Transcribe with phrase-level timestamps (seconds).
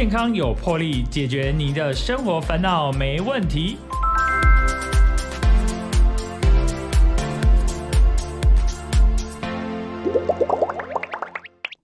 [0.00, 3.76] 健康有魄力，解决你的生活烦恼没问题。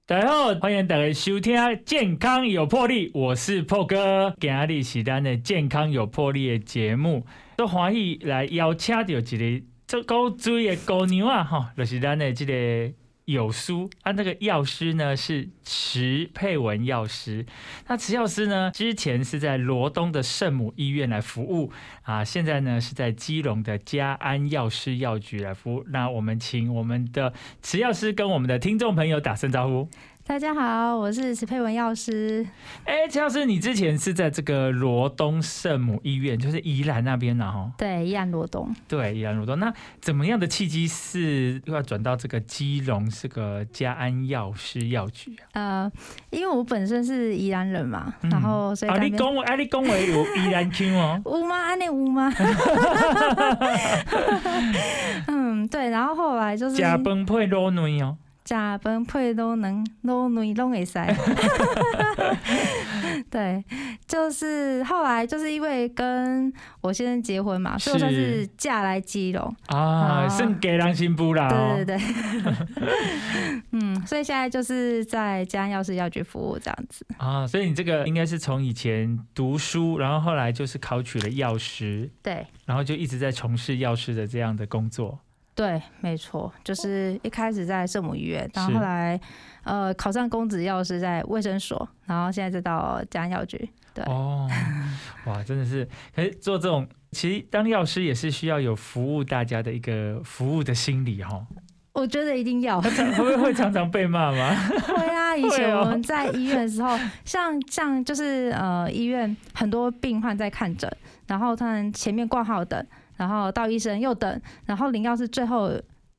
[0.07, 7.27] 大家好，欢迎大家收听《健康有魄力》，我是破哥，今日是咱的《健康有魄力》的节目，
[7.59, 12.95] 都欢喜来邀请到一个做高追的姑娘啊，哈，就是咱的这个
[13.27, 17.45] 有书啊，那个药师呢是池佩文药师，
[17.89, 25.85] 那池药师呢之前是在罗东的圣母医院来服务啊，现在呢是在基隆的嘉安药师药局来服务。
[25.89, 27.33] 那我们请我们的
[27.63, 29.89] 池药师跟我们的听众朋友打声招呼。
[30.29, 32.45] 大家好，我是史佩文药师。
[32.85, 37.51] 哎，陈药师，你之前是在这个罗东圣母医院，就是宜兰那边呢？
[37.51, 38.75] 哈，对，宜兰罗东。
[38.89, 39.57] 对，宜兰罗东。
[39.61, 45.85] 那怎么样的契机是又要转到这个基隆这个嘉安药师药局啊？
[45.85, 45.93] 呃，
[46.31, 51.23] 因为我本身是宜兰人嘛，然后所以啊，你讲讲，啊，你讲话有宜兰腔哦。
[51.25, 51.57] 有吗？
[51.57, 52.33] 安尼有吗？
[55.29, 58.17] 嗯，对，然后后来就是加崩配卤卵哦。
[58.47, 61.13] 加饭配都能都能拢会塞。
[63.29, 63.65] 对，
[64.07, 69.53] 就是后来就是因为跟我先生结婚嘛，所以我算是嫁来基隆。
[69.67, 71.49] 啊，算给人新妇啦。
[71.49, 72.55] 对对对，
[73.73, 77.05] 嗯，所以现在就是在家安药师药局服务这样子。
[77.17, 85.19] 啊，所以你这个应该是从以前读书，然后后来就是考取了药师，对然后就一直在从事药师的这样的工作。
[85.57, 89.19] 对，没错，就是一开始在圣母医院，然后是后来
[89.65, 93.69] 呃考上公职药师在卫生所，然后现在再到嘉安药局。
[93.95, 94.47] 对，哦，
[95.25, 101.47] 哇，真的是，可是做这种，其实当药师也是需要有服务大家的一个服务的心理哈。
[101.95, 102.79] 我觉得一定要。
[102.85, 104.55] 会不会会常常被骂吗？
[104.87, 110.95] 会啊，以前我们在医院的时候，像像就是呃医院很多病患在看诊，
[111.27, 115.73] 然后他们前面挂号等，然后到医生又等，然后领药是最后。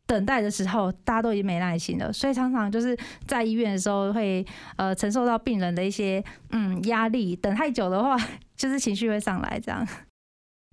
[0.09, 4.45] 等待的时候，大家都已经没耐心了，所以常常就是在医院的时候会
[4.77, 8.17] 呃承受到病人的一些嗯压力，等太久的话，
[8.55, 9.85] 就是情绪会上来这样。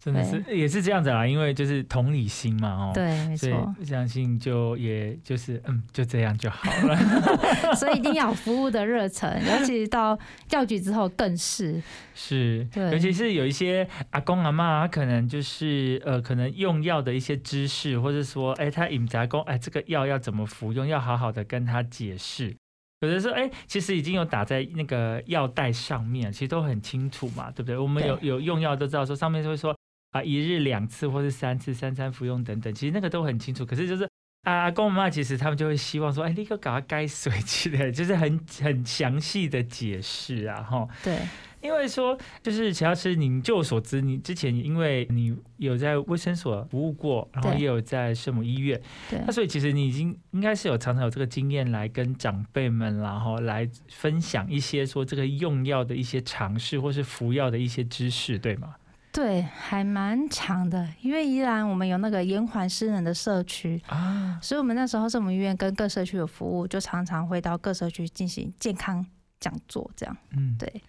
[0.05, 2.91] 真的是也是这样子啦，因为就是同理心嘛，哦。
[2.93, 6.95] 对，没所错，以相信就也就是嗯，就这样就好了。
[7.75, 10.19] 所以一定要有服务的热忱，尤其到
[10.51, 11.83] 药局之后更是。
[12.15, 22.55] 是，对尤其是有一些阿公阿妈，他可能就是呃，可能用药的一些知识，或者说，哎，他饮杂工，哎，这个药要怎么服用，要好好的跟他解释。
[23.01, 27.77] 有的时候，哎，其实已经有打在那个药袋上面，其实都很清楚嘛，对不对？
[27.77, 29.77] 我们有有用药都知道说，上面就会说
[30.15, 33.67] 啊，一日两次或是三次，三餐服用等等，其实那个都很清楚。
[33.67, 34.05] 可是就是
[34.45, 40.87] 啊，阿公阿妈其实他们就会希望说，哎，立刻给他该水之类，就是很很详细的解释啊，哈。
[41.03, 41.19] 对，
[41.61, 58.77] 因为说，就是乔老师，您就我所知，你之前因为你有在卫生所服务过，然后也有在圣母医院，对那所以其实你已经应该是有常常有这个经验来跟长辈们，然后来分享一些说这个用药的一些常识，或是服药的一些知识，对吗？
[59.15, 69.07] 对，还蛮长的，因为宜兰我们有那个延缓失能的社区，啊，所以我们那时候圣母医院跟各社区有服务，就常常会到各社区进行健康
[69.39, 70.17] 讲座，这样。
[70.37, 70.83] 嗯，对。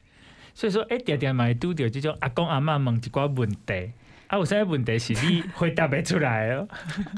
[0.56, 3.91] 所以说，哎，点点嘛会拄到这种阿公阿嬷问一寡问题，
[4.25, 6.68] 啊，有啥问题是你回答不出来哦？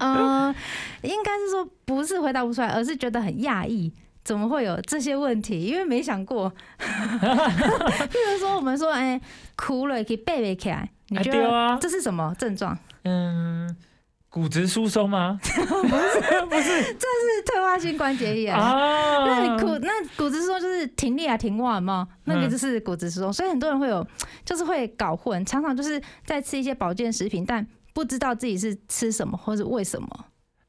[0.01, 0.53] 嗯，
[1.03, 3.93] 应该是说不是回答不出来，而是觉得很讶异。
[4.25, 5.61] 怎么会有这些问题？
[5.61, 9.21] 因为没想过， 譬如说我们说，哎、
[9.55, 12.77] 哭了可以背背起来，你啊觉得对啊这是什么症状？
[13.03, 13.75] 嗯，
[14.29, 15.39] 骨质疏松吗？
[15.41, 18.55] 不是不是，这是退化性关节炎。
[18.55, 24.05] 啊，那你骨那骨质疏松就是停力啊停腕嘛，那个就是骨质疏松，所以很多人会有
[24.43, 30.07] 就是会搞混，常常就是在吃一些保健食品，但不知道自己是吃什么或者为什么。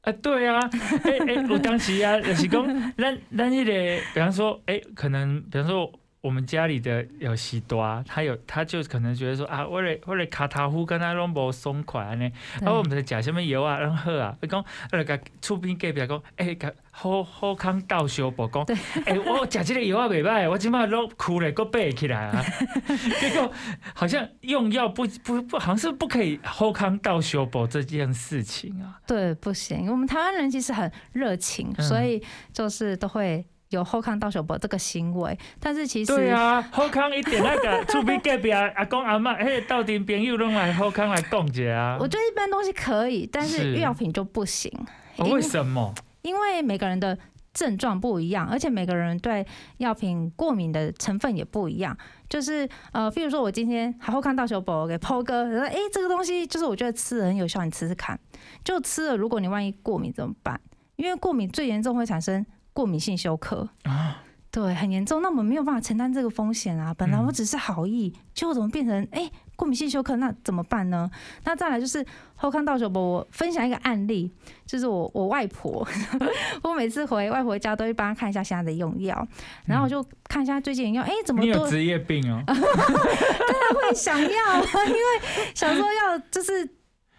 [0.01, 0.57] 啊，对啊，
[1.03, 2.65] 哎、哎、我当时啊，就是讲，
[2.97, 5.91] 咱咱那个，比方说，哎、可能，比方说，
[6.21, 12.25] 我们家里的有喜多啊，他有，他就可能觉得说啊，我的我的卡塔夫跟他拢无松快安尼，
[12.65, 18.65] 啊，我们在食什么药啊，然后喝啊，伊讲，我就甲厝边隔壁讲，哎、甲好好康道小宝讲，
[19.05, 22.43] 哎、我食这个药啊袂歹，我即摆拢哭咧，佫背起来啊，
[23.21, 23.49] 结果
[23.95, 28.99] 好像用药不不不，好像是不可以好康道小宝这件事情啊。
[29.07, 31.83] 对，不行，我们台湾人其实很热情，嗯。
[31.83, 41.97] 所以就是都会有后康倒手博这个行为，但是其实对啊，后康一点那个 厝边隔壁阿公阿嬷，迄斗阵朋友拢来后康来讲一下啊。
[41.99, 44.71] 我觉得一般东西可以，但是是药品就不行，
[45.17, 45.93] 哦为什么？
[46.23, 47.15] 因为每个人的
[47.53, 49.45] 症状不一样，而且每个人对
[49.77, 51.95] 药品过敏的成分也不一样。
[52.27, 58.19] 就是呃，譬如说我今天好好看到小宝给抛哥，说哎、这个东西就是我觉得吃了很有效，你吃吃看。
[58.63, 60.59] 就吃了，如果你万一过敏怎么办？
[60.95, 62.45] 因为过敏最严重会产生
[62.79, 65.21] 过敏性休克啊，对，很严重。
[65.21, 66.93] 那我们没有办法承担这个风险啊。
[66.93, 70.15] 本来嗯我只是好意，结果怎么变成哎、过敏性休克？
[70.15, 71.11] 那怎么办呢？
[71.43, 72.05] 那再来就是
[72.35, 74.31] 后康道小宝，我分享一个案例，
[74.65, 75.85] 就是我我外婆，
[76.63, 79.27] 我每次回外婆家都会帮她看一下现在的用药，
[79.65, 86.65] 然后我就看一下最近的药，哎、怎么多你有职业病哦， 会想要，因为想说要就是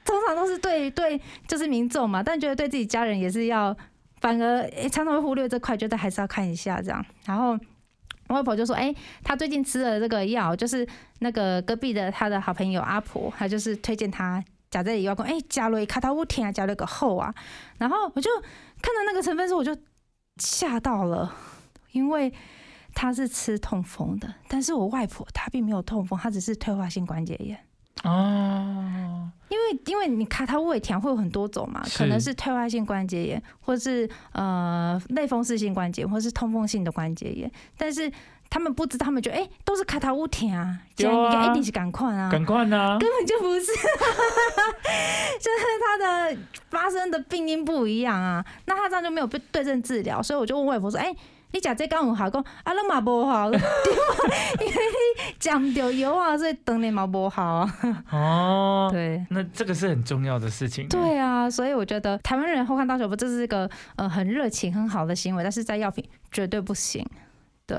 [0.06, 3.76] 通常都是对对就是民众嘛，但觉得对自己家人也是要，
[4.20, 7.05] 反而、诶常常会忽略这块，觉得还是要看一下这样。
[7.25, 7.58] 然后
[8.28, 8.94] 我外婆就说：“哎、
[9.25, 10.87] 她最近吃了这个药，就是
[11.20, 17.34] 那个隔壁的她的好朋友阿婆，她就是推荐她。”加这里药讲，哎，加了一卡塔乌甜啊，加了个厚啊，
[17.78, 18.31] 然后我就
[18.81, 19.76] 看到那个成分时，我就
[20.37, 21.34] 吓到了，
[21.90, 22.32] 因为
[22.94, 27.58] 她是吃痛风的，但是我外婆她并没有痛风，她只是退化性关节炎。
[28.04, 38.10] 哦，因为因为你卡塔胃甜会有很多种嘛，可能是退化性关节炎，或是呃类风湿性关节，或是通风性的关节炎，但是
[38.48, 43.66] 他们不知道，他们觉得哎、都是卡塔乌甜啊，这样对啊一定是赶快啊，赶快啊，根本就不是，
[45.38, 46.36] 就是他的
[46.70, 51.14] 发生的病因不一样啊，那他这样就没有被对症治疗，所以我就问外婆说，哎、
[51.52, 53.67] 你讲这刚有好，讲啊，那嘛不好， 对吧？
[54.61, 57.79] 因为你讲不到油啊，所以等你嘛不好啊。
[58.11, 67.05] 哦，对，那这个是很重要的事情，，对啊，所以我觉得台湾人后看大手不，这是一个呃很热情很好的行为，但是在药品绝对不行。
[67.67, 67.76] 对，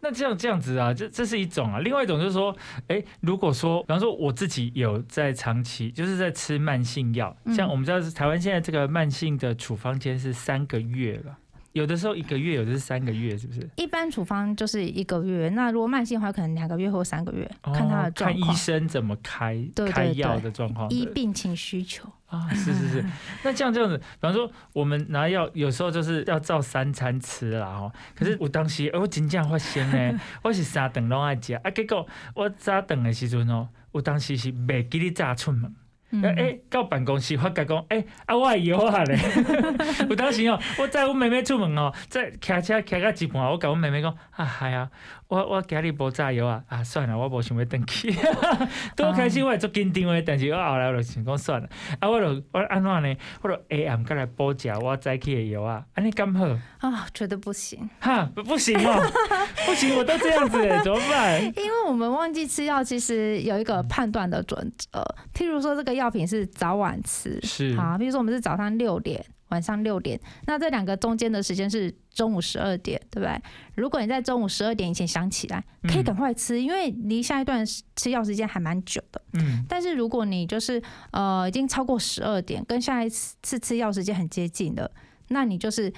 [0.00, 2.54] 那这样这样子啊，这这是一种啊，另外一种就是说，
[2.88, 11.38] 哎，如果说，比方说我自己有在长期就是在吃慢性药，嗯像我们知道是台湾现在这个慢性的处方间是三个月了，
[11.72, 13.68] 有的时候一个月，有的是三个月，是不是？
[13.76, 22.08] 一般处方就是一个月，那如果慢性的话，可能两个月或三个月，看他的哦看医，生怎么开开药的状况的依病情需求。
[22.26, 23.04] 啊，是是是。
[23.44, 27.92] 那这样这样子，比方说我们拿药，有时候就是要照三餐吃啦吼。
[28.14, 35.74] 可是我当时，呃我真正发现呢， 我是三顿拢爱食，啊，结果我早顿的时阵哦，我当时是袂记得早出门。
[36.12, 39.18] 嗯诶、欸，到办公室发觉讲，诶、啊，我的药啊咧。
[40.08, 44.90] 有当时哦，我载阮妹妹出门哦，在骑车骑到一半，我甲阮妹妹讲，啊，系啊，
[45.32, 48.12] 我我今日无炸药啊，啊，算了，我无想要登去。
[48.94, 51.66] 拄开始我会足紧张的，但是我后来我就想讲算了，
[52.00, 53.16] 啊，我就我安怎呢？
[53.40, 56.44] 我就 A M 过来补食我早起的药啊，安尼刚好？
[56.86, 59.02] 啊，觉得不行，哈，不不行哦，
[59.64, 61.42] 不行，我都这样子欸， 怎么办？
[61.56, 65.02] 因为我们忘记吃药，其实有一个判断的准则，
[65.32, 73.40] 譬如说这个药品是早晚吃，是好，譬如说我们是早上六点，晚上六点，那这两个中间的时间是中午十二点，对不对？
[73.76, 77.64] 如果你在中午十二点以前想起来，可以嗯赶快吃，因为离下一段
[77.94, 79.22] 吃药时间还蛮久的。
[79.34, 80.82] 嗯，但是如果你就是
[81.12, 84.90] 呃已经超过十二点，跟下一次吃药时间很接近的，
[85.28, 85.92] 那你就是。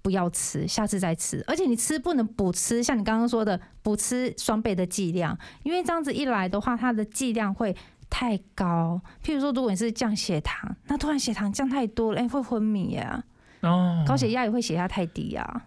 [0.00, 1.44] 不要吃，下次再吃。
[1.46, 7.76] 而且你吃不能补吃，像你刚刚说的，补吃双倍的剂量，因为这样子一来的话，它的剂量会
[8.10, 9.00] 太高。
[9.24, 13.22] 譬如说，如果你是降血糖，那突然血糖降太多了，哎、会昏迷呀、
[13.62, 15.62] 哦，高血压也会血压太低呀、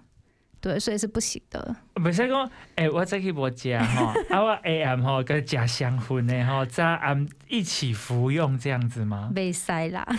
[0.60, 1.76] 对，所以是不行的。
[1.96, 9.32] 袂使讲，诶、我再去无食吼， 啊，我 A M 吼跟食香薰的吼，早暗一起服用这样子吗？
[9.36, 10.06] 被塞啦，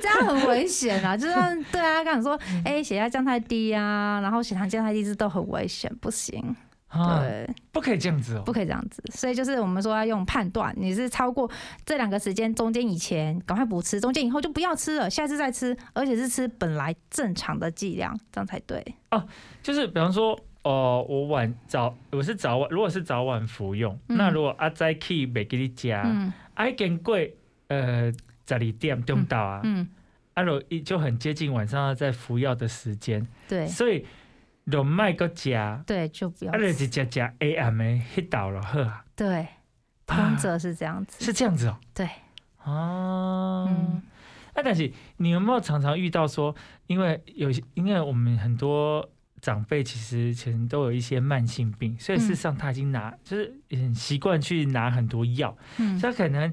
[0.00, 1.16] 这样很危险啊！
[1.16, 6.56] 就算对啊，刚讲说，哎、血压降太低啊，然后血糖降太低，这都很危险，不行，
[7.02, 9.02] 啊，对，不可以这样子哦、不可以这样子。
[9.12, 11.50] 所以就是我们说要用判断，你是超过
[11.84, 18.82] 这两个时间中间以前赶快补吃，中间以后就不要吃了，下次再吃，而且是吃本来正常的剂量，这样才对。
[19.10, 19.26] 哦
[19.62, 24.16] 就是比方说，哦、我晚早我是早晚，如果是早晚服用，嗯。
[24.16, 26.32] 那如果阿早起袂记你加，嗯。
[26.54, 27.18] 啊，已经过
[27.68, 28.12] 呃
[28.46, 29.88] 十二点中到啊，嗯，
[30.34, 33.66] 啊，就一就很接近晚上要在服药的时间，对。
[33.66, 34.06] 所以
[34.70, 36.74] 就卖个食，啊，对，就不要就吃。
[36.74, 39.46] 直接食 A M 的迄道了好啊，对，
[40.06, 41.24] 通则是这样子。
[41.24, 42.08] 是这样子哦、对，
[42.64, 44.02] 哦，嗯。
[44.56, 46.54] 那、但是你有没有常常遇到说，
[46.86, 49.08] 因为有些，因为我们很多
[49.40, 55.98] 长辈其实其实都有一些慢性病，所以事实上他已经拿、就是很习惯去拿很多药，嗯。
[55.98, 56.52] 所以可能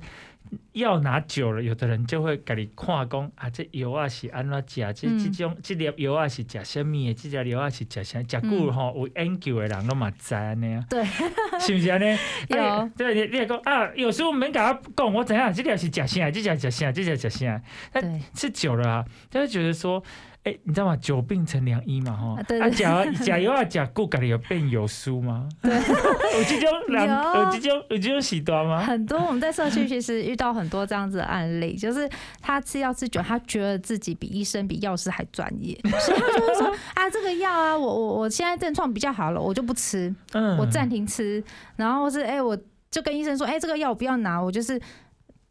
[0.73, 5.31] 药拿久了，有的人就会给你看讲啊，这药啊是安怎食，这嗯。
[5.31, 11.03] 这种这粒药啊是食什么的，这粒药啊是食啥，食久了吼有研究的人都嘛知安尼啊，对，
[11.59, 12.17] 是不是安尼？
[12.49, 12.89] 有。
[12.97, 17.61] 对，你你会讲啊，有时候免甲我讲，我知影这粒是食啥，这粒食啥，这粒食啥，
[17.93, 20.03] 对，是久了啊，他就觉得说，
[20.43, 20.97] 哎、你知道吗？
[20.97, 22.43] 久病成良医嘛，哈啊。
[22.47, 25.47] 对啊，对假假油啊，假固，家己有变有书吗？
[25.61, 28.81] 对， 有这种人，有有这种有这种时段吗？
[28.81, 32.09] 很多我们在社区其实遇到很多这样子的案例，就是
[32.41, 41.43] 他吃药吃久，他觉得自己比医生、比药师还专业， 所以他就会说 啊，这个药啊，我我我现在症状比较好了，我就不吃，嗯我暂停吃，
[41.75, 42.57] 然后是哎、我
[42.89, 44.81] 就跟医生说，哎、这个药我不要拿，我就是。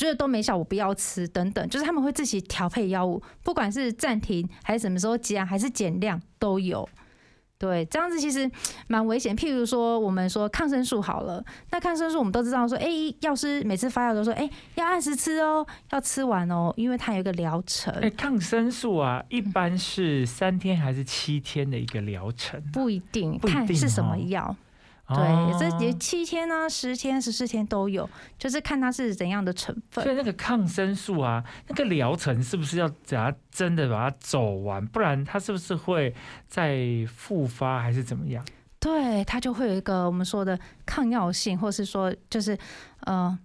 [0.01, 6.89] 觉得都没效，我不要吃，等等，就是他们会自己调配药物，不管是暂停还是什么时候加，还是减量都有。
[7.59, 8.51] 对，这样子其实
[8.89, 9.37] 蛮危险。
[9.37, 12.89] 譬如说，我们说抗生素好了，那抗生素我们都知道说，哎、
[13.21, 22.59] 药师每次发药都说，哎、要按时吃哦，要吃完哦，因为它有一个疗程，哎、抗生素啊，一般是三天还是七天的一个疗程？
[22.73, 24.57] 不一定不一定看是什么哦药。
[25.11, 30.05] 哦对，这也七天啊、十天、十四天都有，就是看它是怎样的成分。
[30.05, 36.15] 所以那个抗生素啊，那个疗程是不是要等它真的把它走完，不然它是不是会
[36.47, 36.79] 再
[37.15, 38.45] 复发还是怎么样？
[38.79, 42.57] 对，它就会有一个我们说的抗药性，或是说就是
[43.01, 43.39] 呃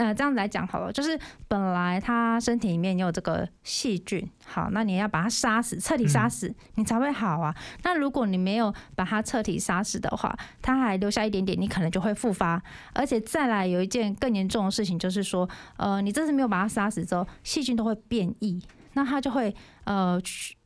[0.00, 7.54] 呃这样子来讲好了，就是本来它身体里面有这个细菌，好，那你要把它杀死，彻底杀死，你才会好啊。
[7.82, 12.62] 那如果你没有把它彻底杀死的话，它还留下一点点，你可能就会复发。
[12.94, 18.58] 而且再来有一件更严重的事情，就是说，呃，你这次没有把它杀死之后，细菌都会变异，
[18.94, 19.54] 那它就会
[19.84, 20.18] 呃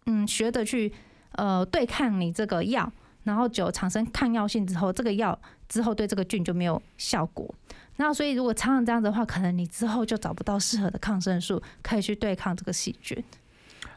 [0.06, 0.92] 嗯学着去
[1.32, 2.92] 呃对抗你这个药。
[3.24, 7.54] 然后就产生抗药性之后，这个药之后对这个菌就没有效果。
[7.96, 13.22] 那所以如果常常这样子的话，可能你之后就找不到适合的抗生素可以去对抗这个细菌。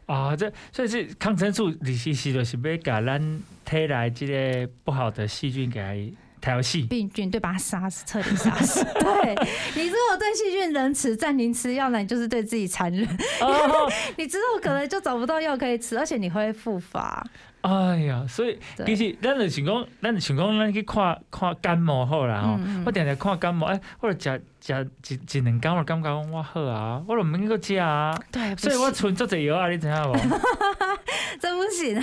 [0.05, 3.19] 啊，这所以是抗生素，你其实就是要把咱
[3.65, 6.83] 体内这个不好的细菌给它调戏。
[6.83, 8.83] 病菌对，把它杀死，彻底杀死。
[9.01, 9.35] 对
[9.75, 13.05] 你如果对细菌仁慈，暂停吃药，那你就是对自己残忍。
[13.41, 17.25] 哦， 你之后可能就找不到药可以吃，而且你会复发。
[17.61, 22.55] 哎呀，所以其，实咱就想讲，咱就想讲，咱去看看感冒好啦吼。
[22.59, 28.17] 嗯我定定看感冒，哎，或者食食一一两工，我感觉讲我好啊，我就毋免搁食啊。
[28.31, 30.13] 对，所以我行存足侪药啊，你知影无？
[31.41, 31.93] 真不行。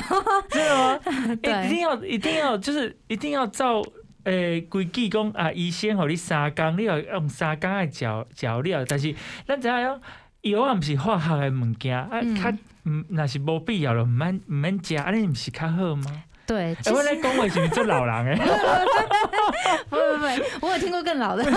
[0.51, 1.01] 真的吗？
[1.43, 3.83] 对一定要一定要就是一定要照
[4.25, 9.15] 诶规矩讲啊，医生互你三工，你要用三工来调调料，但是
[9.47, 10.01] 咱知影讲
[10.43, 12.53] 药啊，毋是化学诶物件，啊，嗯较
[12.85, 16.05] 毋若是无必要就毋免毋免食，安尼毋是较好吗？
[16.47, 18.37] 对，我实咧讲话是做老人诶？
[19.89, 20.27] 不不不，
[20.67, 21.51] 我有听过更老的，至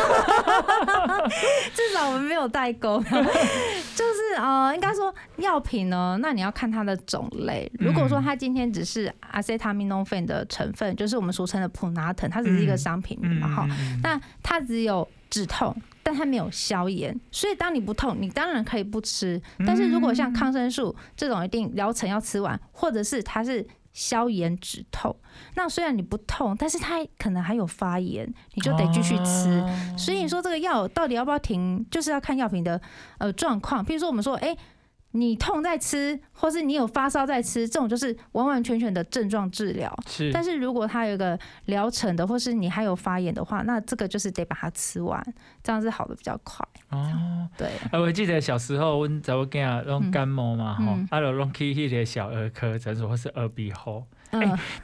[1.93, 3.03] 少我们没有代沟。
[3.03, 7.69] 就是呃，应该说药品呢，那你要看它的种类。
[7.77, 15.75] 如果说它今天只是阿塞他命诺芬的成分，就是我们俗称的普拿疼，它只是一个商品嘛，哈、嗯那它只有止痛，
[16.07, 19.41] 但它没有消炎，所以当你不痛，你当然可以不吃。
[19.65, 25.13] 但是如果像抗生素这种，一定疗程要吃完，或者是它是消炎止痛，
[25.55, 29.59] 那虽然你不痛，但是它可能还有发炎，你就得继续吃。
[29.59, 32.79] 哦所以你说这个药到底要不要停，就是要看药品的
[33.17, 33.85] 呃状况。
[33.85, 34.55] 譬如说我们说，哎、
[35.11, 39.91] 你痛在吃，或是你有发烧在吃，这种就是完完全全的症状治疗。
[40.05, 45.23] 是，但是如果它有一个疗程的，或是你还有发炎的话，那这个就是得把它吃完，
[45.63, 46.65] 这样是好的比较快。
[46.89, 47.47] 哦。
[47.57, 54.03] 对，啊，我记得小时候，阮查某囝仔拢感冒嘛，吼、嗯啊，就弄去迄个小儿科诊所或是耳鼻喉，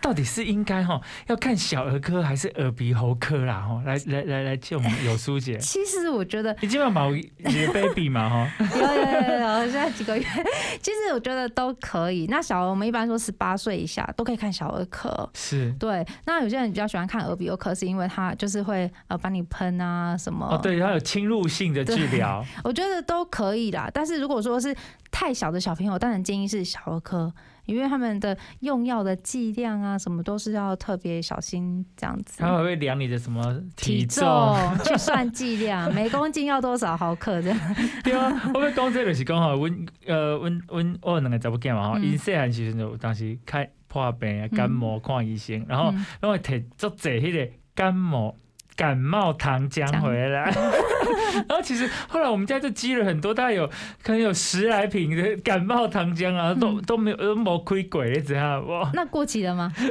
[0.02, 3.62] 到底是应该哈要看小儿科还是耳鼻喉科啦？
[3.62, 10.26] 哈，来来来来，借我们有书姐， 其实我觉得你基本上有你的 baby 嘛，哈，有有有有，现在几个月，
[10.82, 12.26] 其实我觉得都可以。
[12.28, 15.30] 那小儿我们一般说十八岁以下都可以看小儿科。
[15.34, 20.48] 是对，那有些人比较喜欢看耳鼻喉科，是因为他就是会呃帮你喷啊什么。
[20.48, 23.90] 哦，对，它有侵入性的治疗，我觉得都可以啦。
[23.94, 24.76] 但是如果说是
[25.12, 27.32] 太小的小朋友，当然建议是小儿科，
[27.66, 32.40] 因为他们的用药的剂量啊什么都是要特别小心这样子。
[32.40, 33.44] 他们会量你的什么
[33.76, 34.24] 体重？
[34.24, 37.76] 重去算剂量， 每公斤要多少毫克这样。
[38.04, 48.36] 对啊，我要讲这个就是讲吼，阮呃，阮阮我有两个查某囝嘛吼，嗯因细汉时阵就有当时开破病啊，感冒看医生，然后嗯拢会摕足济迄个感冒
[48.76, 50.52] 感冒糖浆回来。
[51.48, 53.68] 然后其实后来我们家就积了很多，大概有
[54.02, 59.72] 可能有十来瓶的感冒糖浆啊，都嗯都没有都没开过，你知道不， 那过期了吗？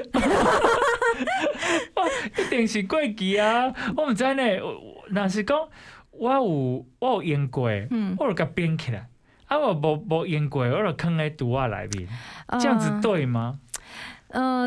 [2.39, 3.73] 一定是过期啊！
[3.97, 5.57] 我毋知呢，我我若是讲
[6.11, 6.43] 我有
[6.99, 9.07] 我有用过，嗯，我就甲冰起来。
[9.47, 12.09] 啊，我无无用过，我就放在毒啊内面，
[12.59, 13.59] 这样子呃对吗？
[13.59, 13.72] 呃，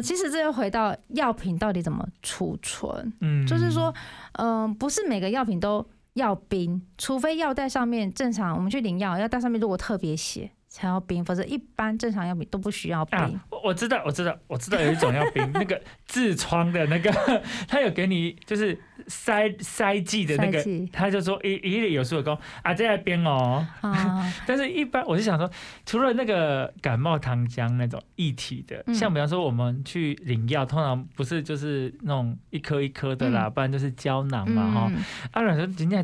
[0.01, 3.93] 其实这又回到药品到底怎么储存，嗯，就是说，
[4.33, 13.17] 嗯、不是每个药品都要冰，除非药袋上面正常我们去领药，药袋上面如果特别写才要冰，否则一般正常药品都不需要冰。
[13.17, 17.09] 啊，我我知道，我知道，我知道有一种要冰， 那个痔疮的那个，
[17.65, 18.77] 他有给你就是
[19.07, 25.49] 塞塞剂的那个，他就说一一里有时候讲啊这在冰哦，啊， 但是一般我是想说，
[25.85, 28.93] 除了那个感冒糖浆那种一体的，嗯。
[28.93, 33.53] 像比方说我们去领药，通常不是就是那种一颗一颗的啦，嗯。
[33.53, 34.91] 不然就是胶囊嘛哈。
[34.93, 35.01] 嗯，
[35.31, 36.03] 啊，然后人家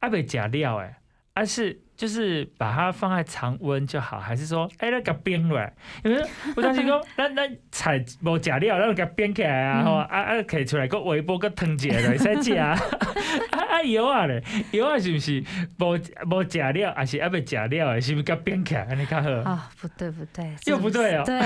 [0.00, 0.98] 阿北假料哎，
[1.32, 5.72] 而、是就是把它放在常温就好，还是说哎那个冰了？
[6.04, 6.22] 因为
[6.54, 12.78] 我当时讲，咱咱菜无假料，那就给它冰起来啊，嗯吼、啊啊摕出来个微波个烫一下就会使食啊。
[13.50, 15.42] 啊啊药啊咧，药啊是不是
[15.78, 15.98] 无
[16.34, 18.00] 无假料，还是还未假料的？
[18.00, 19.30] 是不是给它冰起来安尼较好？
[19.50, 21.40] 啊，不对不对，又不对哦对，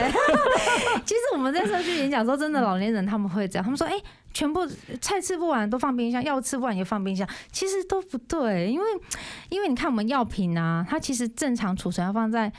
[1.04, 3.92] 其实我们在社区演讲的时候，真的老年人他们会这样，他们说，哎、
[4.33, 4.64] 全部
[5.00, 8.87] 菜吃不完都放冰箱，药吃不完也放冰箱，其实都不对，因为
[9.49, 12.53] 因为你看我们药品啊，它其实正常储存要放在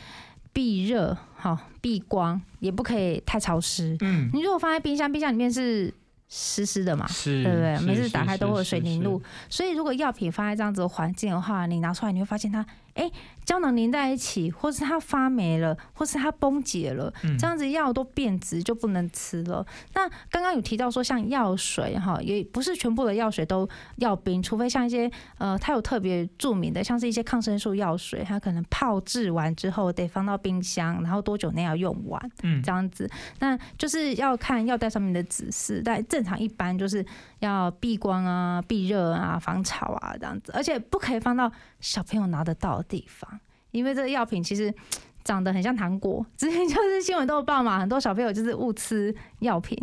[0.53, 3.95] 避热、好避光，也不可以太潮湿。
[4.01, 5.93] 嗯，你如果放在冰箱，冰箱里面是
[6.27, 7.79] 湿湿的嘛，是，对不对？
[7.79, 13.09] 每次打开都会有水凝露，所以如果药品放在这样子的环境的话，你拿出来你会发现它，哎、
[13.45, 19.65] 胶囊粘在一起，或是它发霉了，或是它崩解了，嗯这样子药都变质就不能吃了。
[19.93, 23.67] 那刚刚有提到说，像药水哈，也不是全部的药水都
[23.97, 32.31] 要冰，除非像一些呃，它有特别著名的，像是一些抗生素药水，它可能泡制完之后得放到冰箱，然后多久内要用完。
[32.43, 37.05] 嗯这样子，那就是要看药袋上面的指示，但正常一般就是
[37.39, 41.51] 要避光啊、避热啊、防潮啊这样子，而且不可以放到
[41.81, 43.39] 小朋友拿得到的地方，
[43.71, 44.73] 因为这个药品其实
[45.25, 49.77] 长得很像糖果， 之前就是新闻都有报嘛，很多小朋友就是误吃药品，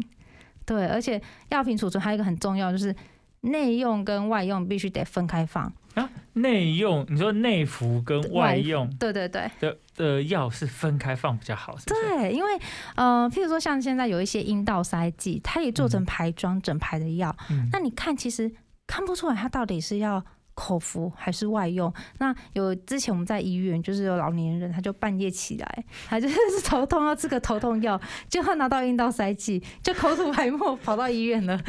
[0.64, 2.95] 对，而且药品储存还有一个很重要就是。
[3.43, 7.07] 内用跟外用必须得分开放，啊，内用？
[7.09, 11.95] 你说内服跟外外用对对对，的的药是分开放比较好，是是？
[11.95, 12.50] 对，因为
[12.97, 17.69] 呃，譬如说像现在有一些阴道塞剂，它也做成排装整排的药，嗯。
[17.73, 18.52] 那你看其实
[18.88, 20.23] 看不出来它到底是要
[20.58, 21.92] 口服还是外用。
[22.18, 31.56] 那有之前我们在医院，就是有老年人，他就半夜起来，他就是 头痛要吃个头痛药，就他拿到阴道塞剂，就口吐白沫跑到医院了。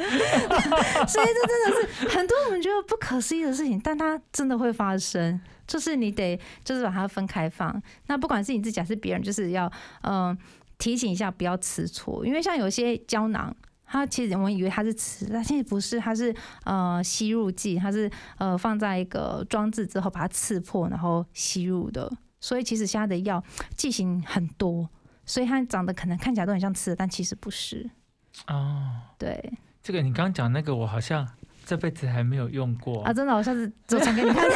[1.08, 5.40] 所以这真的是很多我们觉得不可思议的事情，但它真的会发生。
[5.68, 9.72] 就是你得就是把它分开放，那不管是你自己还是别人，就是要
[10.02, 10.36] 嗯、
[10.80, 13.56] 提醒一下不要吃错，因为像有些胶囊。
[13.92, 22.12] 它其实我们以为它是吃，但其实不是，它是呃吸入剂，它是呃放在一个装置之后把它刺破，然后吸入的。
[22.40, 23.44] 所以其实现在的药
[23.76, 24.88] 剂型很多，
[25.26, 27.90] 所以它长得可能看起来都很像吃的，但其实不是。
[28.48, 31.28] 哦，对这个你刚刚讲那个，我好像
[31.66, 34.48] 这辈子还没有用过啊，真的，我下次就传给你看，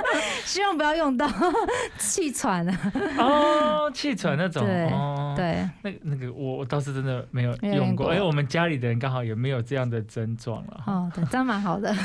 [0.44, 1.28] 希望不要用到
[1.98, 2.92] 气喘啊。
[3.18, 10.84] 哦，气喘那种，对哦，对，那个那个我我倒是真的没有用过用过，因为我们家里的人刚好也没有这样的症状了。
[10.86, 11.94] 哦，对，这样蛮好的。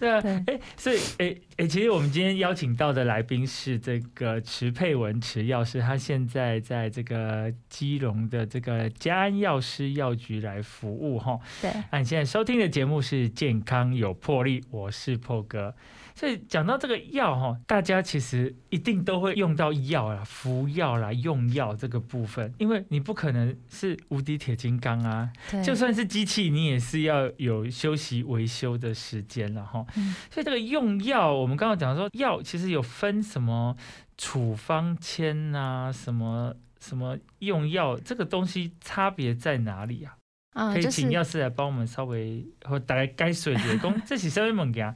[0.00, 11.38] 对啊，对哎，所以哎哎，其实我们今天邀请到的来宾是这个池佩文池药师，他现在在这个基隆的这个嘉安药师药局来服务哈。
[11.60, 15.74] 对，那你现在收听的节目是《健康有魄力》，我是破哥。
[16.14, 25.30] 所以讲到这个药哈，大家其实一定都会用到药啦、服药啦、用药这个部分，因为你不可能是无敌铁金刚啊，
[25.64, 29.84] 就算是机器，你也是要有休息维修的时间了哈。
[29.96, 33.76] 嗯所以这个用药，我们刚刚讲说药其实有分什么
[34.16, 40.16] 处方签啊、什么什么用药，这个东西差别在哪里啊？
[40.54, 44.94] 嗯，可以就是请药师来帮我们稍微或大概解说一下，讲 这是什么物件？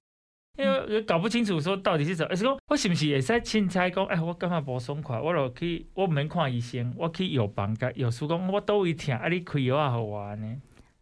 [0.56, 10.56] 因为搞不清楚说到底是怎么，而是讲我是不是会使凊彩讲，哎，我感觉无爽快，我就去，我毋免看医生，我去药房甲药师讲，我倒位疼，啊，你开药啊，好我呢，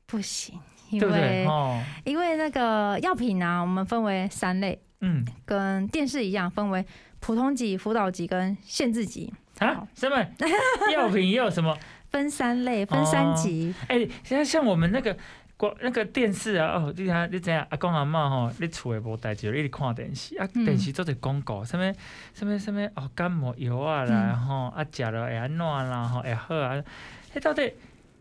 [0.06, 0.58] 不行，
[0.90, 1.22] 因对不对？
[1.22, 6.84] 为哦，因为那个药品啊，我们分为三类，嗯，跟电视一样，分为
[7.20, 10.16] 普通级、辅导级跟限制级，啊，什么？
[10.92, 11.76] 药品也有什么？
[12.10, 13.74] 分三类，分三级。
[13.88, 15.16] 哎、现在像我们那个
[15.56, 17.64] 广那个电视啊，哦，你看你怎样？
[17.70, 21.92] 阿公阿嬷吼，你厝诶无代志，你直看电视啊，嗯电视做者广告，什么
[22.34, 26.82] 什么什么哦，感冒药啊啦，嗯吼、啊，食了会安怎啦，吼，会好啊。
[27.32, 27.72] 迄到底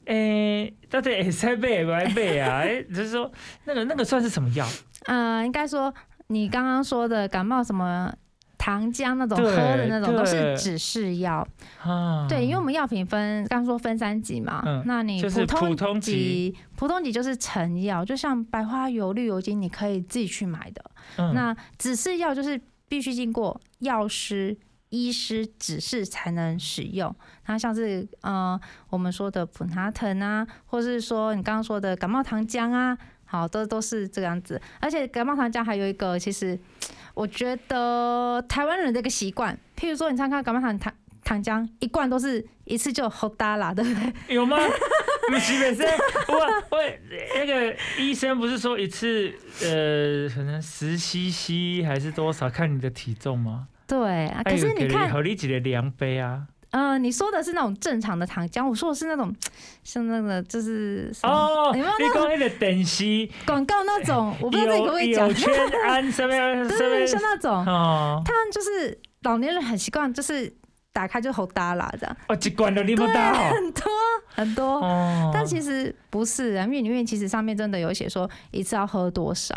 [0.05, 2.59] 诶、到底会使买不爱买啊？
[2.67, 3.31] 诶、就是说
[3.65, 4.67] 那个那个算是什么药？
[5.05, 5.93] 呃，应该说
[6.27, 8.13] 你刚刚说的感冒什么
[8.63, 11.45] 糖浆那种喝的那种，都是指示药。
[11.81, 20.81] 啊，对，因为我们药品分，刚刚说分三级嘛，嗯那你就是普普通级级，普通级就是成药，就像白花油、绿油精，你可以自己去买的。
[21.17, 24.57] 嗯那指示药就是必须经过药师。
[24.95, 27.11] 医师指示才能使用。
[27.47, 28.59] 那像是呃
[28.91, 32.95] 我们说的普拿疼啊，或是说你刚刚说的感冒糖浆啊，
[33.25, 34.61] 好，都都是这样子。
[34.79, 36.55] 而且感冒糖浆还有一个，其实
[37.13, 43.93] 我觉得台湾人的一个习惯，譬如说你常看感冒糖糖糖浆一罐都是一次就喝大啦，对不
[44.27, 44.35] 对？
[44.35, 44.57] 有吗？
[45.29, 45.87] 不是不是，
[46.27, 46.35] 我
[46.71, 46.83] 我
[47.35, 53.67] 那个医生不是说一次呃可能十 CC 还是多少，看你的体重吗？
[53.87, 56.47] 对啊，可哎是你看，合理几的量杯啊？
[56.73, 59.31] 呃，你说的是那种正常的糖浆，我说的是那种
[59.85, 65.53] 像那个就是哦，有没有你讲那个等息广告那种，我不知道这里可不可以讲有，圈
[65.85, 66.33] 安什么
[67.05, 68.21] 像么那种，哦。
[68.25, 70.51] 他们就是老年人很习惯，就是
[70.91, 73.83] 打开就吼哒啦这样，哦，一罐都你不对，到很多
[74.33, 74.65] 很多。
[74.79, 79.55] 哦， 但其实不是啊，因为里面其实上面真的有写说一次要喝多少，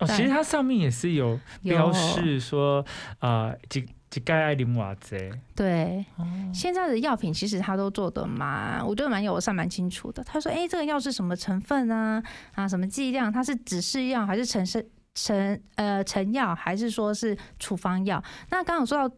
[0.00, 2.84] 哦，其实它上面也是有标有示说
[3.20, 10.24] 啊，一一盖爱啉偌济对，哦，现在的药品其实他都做的蛮，我觉得蛮友善、蛮清楚的。
[10.24, 12.22] 他说：“哎、这个药是什么成分啊？
[12.54, 13.30] 啊，什么剂量？
[13.30, 18.22] 它是指示药还是成是成呃成药，还是说是处方药？
[18.50, 19.14] 那刚刚有说到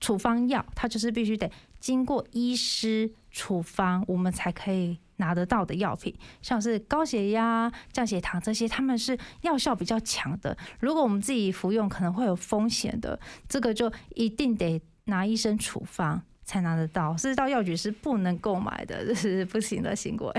[0.00, 10.56] 处方药，它就是必须得经过医师处方，我们才可以拿得到的药品，像是高血压、降血糖这些，他们是药效比较强的。
[10.80, 20.32] 如果我们自己服用，可能会有风险的，这个就一定得拿医生处方才拿得到，是到药局是不能购买的， 这是不行的行为。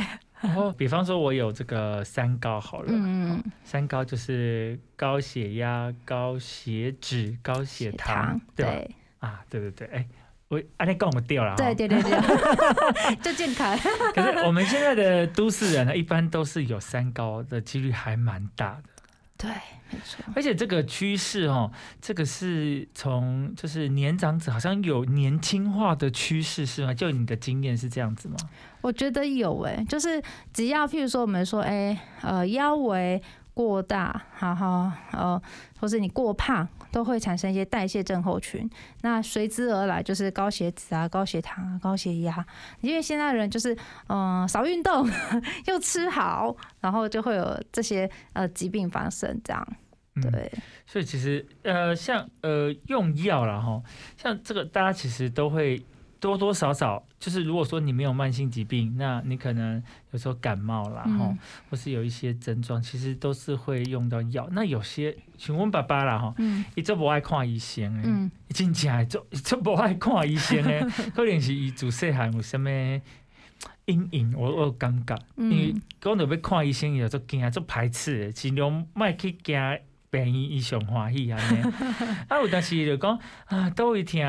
[0.55, 8.71] 哦，比方说我有这个三高好了，嗯，三高就是高血压、高血脂、高血糖，对吧？
[8.71, 10.07] 对啊，对对对，哎，
[10.49, 13.77] 我按你讲我掉了哈，对对对对，就 健康。
[14.15, 18.83] 可是我们现在的都市人呢，一般都是有三高的几率还蛮大的。
[19.37, 19.49] 对，
[19.89, 20.21] 没错。
[20.35, 26.93] 而且这个趋势哦，这个是从就是年长者好像有年轻化的趋势是吗？
[26.93, 28.35] 就你的经验是这样子吗？
[28.81, 33.21] 我觉得有诶、就是只要譬如说我们说，哎、呃，腰围
[33.53, 35.41] 过大，然后呃，
[35.79, 38.69] 或是你过胖，都会产生一些代谢症候群。
[39.01, 42.45] 那随之而来就是高血脂啊、高血糖啊、高血压。
[42.81, 43.73] 因为现在人就是
[44.07, 45.09] 嗯、呃少运动
[45.67, 49.39] 又吃好，然后就会有这些呃疾病发生。
[49.43, 49.67] 这样
[50.15, 50.51] 嗯，对，
[50.85, 53.81] 所以其实呃，像呃用药啦哈，
[54.17, 55.85] 像这个大家其实都会
[56.19, 64.47] 多多少少，就是如果说你没有慢性疾病，那你可能有时候感冒啦吼，嗯或是有一些症状，其实都是会用到药。
[64.51, 70.81] 那有些请问爸爸啦哈，嗯伊做无爱看医生诶，真正会做做无爱看医生诶，
[71.15, 73.01] 可能是伊自细汉有啥物
[73.85, 75.17] 阴影，我我有感觉。
[75.37, 79.57] 因为嗯，讲到要看医生，伊就足惊、足排斥的，尽量莫去惊
[80.09, 81.61] 病院，伊上欢喜安尼。
[82.27, 84.19] 啊，有当时伊就讲啊，倒位疼，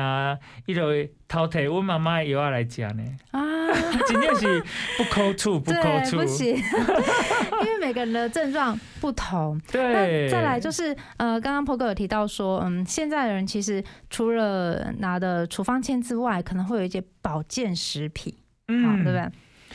[0.65, 3.03] 伊就会偷摕阮妈妈的药仔来食呢。
[3.31, 3.41] 啊。
[4.05, 4.61] 真正是
[4.97, 6.25] 不抠处，不抠对，不。
[6.25, 6.55] 行，
[7.63, 9.57] 因为每个人的症状不同。
[9.71, 18.35] 对，那再来就是呃，刚刚 p o 哥有提到说，嗯，现在的人其实除了拿的处方签之外，可能会有一些保健食品，
[18.67, 19.31] 嗯，对不对？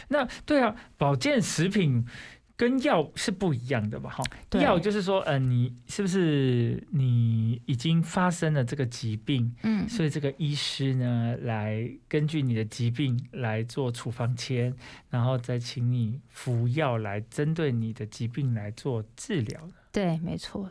[0.09, 2.05] 那对啊，保健食品
[2.57, 4.09] 跟药是不一样的吧？
[4.11, 14.75] 哈，对药就是说，呃，你是不是你已经发生了这个疾病，嗯，所以这个医师呢，来根据你的疾病来做处方签，
[15.11, 19.69] 然后再请你服药来针对你的疾病来做治疗。
[19.93, 20.71] 对，没错。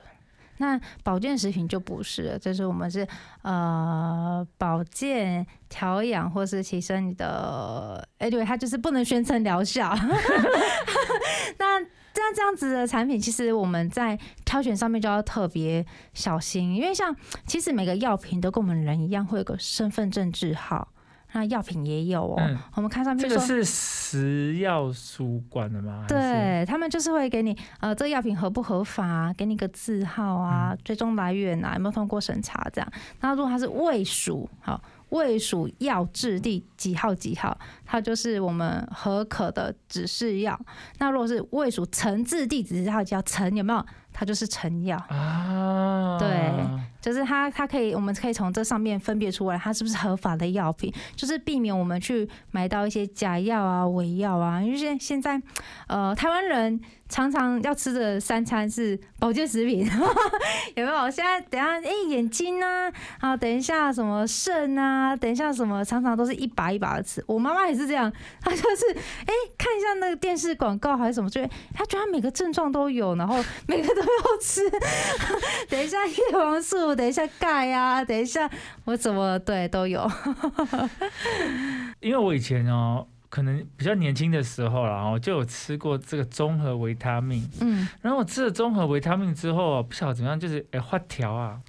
[0.58, 3.08] 那保健食品就不是了，就是我们是
[3.42, 9.94] 呃保健调养或是提升你的，哎、对，它就是不能宣称疗效。
[11.60, 11.80] 那
[12.14, 17.14] 这样这样子的产品，其实我们在挑选上面就要特别小心，因为像
[17.46, 20.88] 其实每个药品都跟我们人一样，会有个身份证字号，
[21.36, 22.36] 那药品也有哦。
[22.40, 23.30] 嗯我们看上面说。
[23.30, 26.06] 这个是食药署管的吗？
[26.08, 32.92] 对他们就是会给你呃，这个药品合不合法、啊，给你个字号啊，嗯追踪来源啊，有没有通过审查这样。
[33.20, 40.58] 那如果它是卫属，好，卫属药质第几号几号，它就是我们合可的指示药。
[41.00, 43.86] 那如果是卫属成制第几号叫成，有没有？
[44.14, 44.98] 它就是成药。
[45.10, 46.28] 啊，对
[47.06, 54.60] 就是它，它可以，我们可以从这上面分别出来，它是不是合法的药品，就是避免我们去买到一些假药啊、伪药啊。
[54.60, 55.40] 因为现现在，
[55.88, 59.86] 呃，台湾人常常要吃的三餐是保健食品，
[60.76, 61.10] 有没有？
[61.10, 67.24] 现在等一下，哎、眼睛啊，啊，等一下什么肾啊，等一下什么，常常都是一把一把的吃。
[67.28, 71.42] 我妈妈也是这样，她就是，哎、看一下那个电视广告还是什么，就
[71.74, 74.62] 她觉得每个症状都有，然后每个都要吃。
[75.70, 78.50] 等一下叶黄素，，等一下钙啊，等一下
[78.86, 80.10] 我怎么对都有。
[82.02, 87.46] 因为我以前哦，可能比较年轻的时候然后，就有吃过这个综合维他命。
[87.60, 91.60] 嗯，然后我吃了综合维他命之后，不晓得怎么样，就是哎发条啊，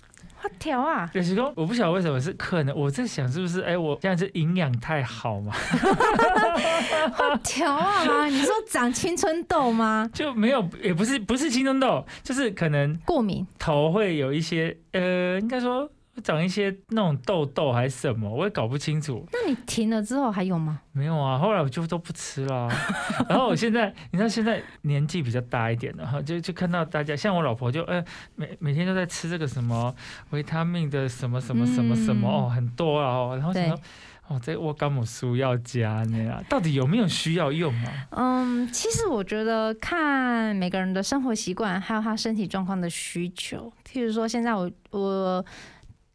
[0.40, 5.52] 发条啊，就是说我不晓得为什么是可能，我在想是不是哎我现在是营养太好嘛，
[7.18, 10.08] 发条啊， 你说长青春痘吗？
[10.12, 15.90] 就没有也不是不是青春痘，就是可能过敏，头会有一些呃，应该说会
[16.22, 19.26] 长一些那种痘痘还是什么，我也搞不清楚。
[19.32, 20.80] 那你停了之后还有吗？
[20.92, 22.72] 没有啊，后来我就都不吃了啊、
[23.28, 28.02] 然后我现在，你知道现在年纪比较大一点的哈，就就看到大家，像我老婆就呃
[28.34, 29.94] 每每天都在吃这个什么
[30.30, 33.80] 维他命的什么什么什么什么、嗯哦，很多啊哦，然后想对说
[34.28, 38.08] 哦，这我甘母酥要加呢啊，到底有没有需要用啊？
[38.10, 43.72] 嗯，其实我觉得看每个人的生活习惯，还有他身体状况的需求。
[43.86, 45.44] 譬如说，现在我我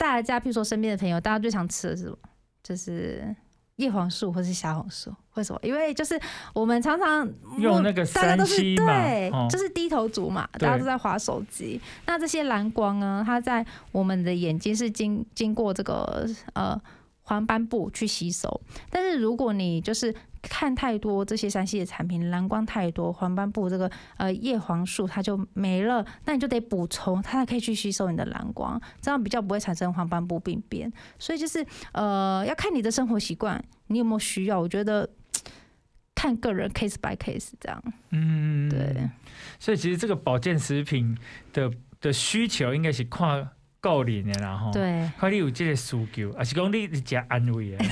[0.02, 2.18] 大家，譬如说身边的朋友，大家最常吃的是什么？
[2.64, 3.36] 就是
[3.76, 5.14] 叶黄素或是虾黄素。
[5.36, 5.60] 为什么？
[5.62, 6.20] 因为就是
[6.56, 11.80] 我们常常用那个大家都是三 C 嘛对，哦就是低头族嘛，大家都在划手机。
[12.08, 16.80] 那这些蓝光呢，它在我们的眼睛是经经过这个呃
[17.22, 18.60] 黄斑部去吸收，
[18.90, 30.92] 但是如果你就是看太多这些三 C 的产品，蓝光太多，黄斑部这个呃叶黄素它就没了，那你就得补充，它才可以去吸收你的蓝光，这样比较不会产生黄斑部病变。
[31.20, 34.60] 所以就是呃要看你的生活习惯，你有没有需要？
[34.60, 35.10] 我觉得。
[36.14, 39.10] 看个人 case by case 这样，嗯，对，
[39.58, 41.18] 所以其实这个保健食品
[41.52, 43.50] 的的需求应该是看
[43.82, 44.72] 够年的啦吼。。
[44.72, 47.86] 对，看你有这个需求，还是讲你是加安慰 啊？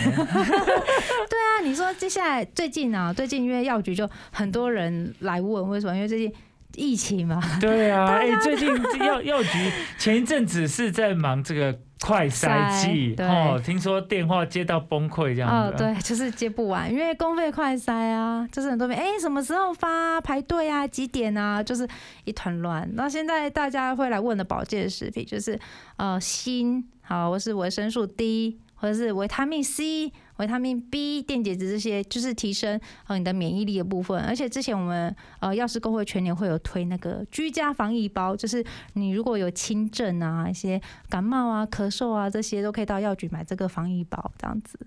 [1.30, 5.94] 那你说接下来最近啊，最近因为药局就很多人来问，为什么？
[5.94, 6.34] 因为最近
[6.76, 9.50] 疫情嘛，对啊， 哎、最近这药药局
[9.98, 15.84] 前一阵子是在忙这个快塞季哦，听说电话接到崩溃这样哦，子。
[15.84, 21.88] 对，就是接不完，因为公费快塞啊，就是很多人哎、什么时候发、排队啊、几点啊，就是
[22.24, 22.90] 一团乱。
[22.94, 25.60] 那现在大家会来问的保健食品就是
[25.98, 34.20] 呃锌，好，或是维生素 D，或者是维他命 C、维他命 B、电解质这些，就是提升呃你的免疫力的部分。
[34.22, 44.80] 而且之前我们呃药师工会全年会有推那个居家防疫包，就是你如果有轻症啊、一些感冒啊、咳嗽啊这些，都可以到药局买这个防疫包，这样子。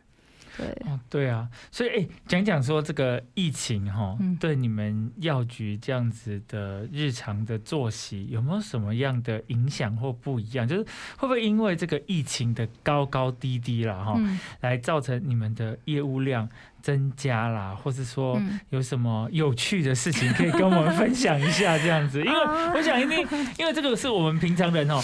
[0.56, 0.66] 对。
[0.86, 10.66] 哦，对啊，所以哎，讲讲说这个疫情哈、嗯对你们药局这样子的日常的作息有没有什么样的影响或不一样？
[10.66, 10.82] 就是
[11.16, 16.48] 会不会因为这个疫情的高高低低啦哈、嗯来造成你们的业务量
[16.80, 22.18] 增加啦，或是说嗯有什么有趣的事情可以跟我们分享一下这样子？
[22.24, 23.18] 因为啊 我想一定，
[23.58, 25.00] 因为这个是我们平常人哦。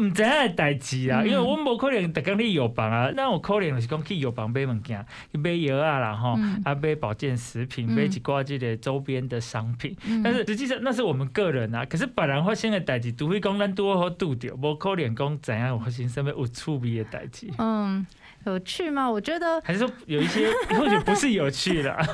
[0.00, 9.96] 唔知影诶代志啊，嗯因为我无可能逐工去药房啊，咱有可能就是讲去药房买物件，去买药啊啦吼，嗯啊买保健食品，嗯买一寡即个周边的商品。
[10.06, 17.48] 嗯但是实际上那是我们个人啊，可是别人发生的代志，除非讲咱拄好拄着，无可能讲怎样有发生什么有趣味的代志。
[17.58, 18.06] 嗯，
[18.44, 19.10] 有趣吗？
[19.10, 22.06] 我觉得，还是说有一些 或许不是有趣的、啊，